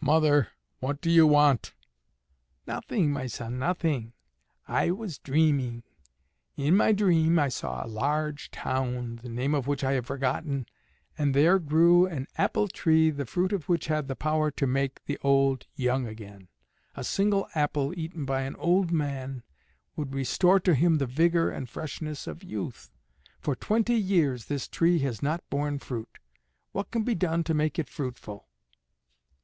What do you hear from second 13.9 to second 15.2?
the power to make the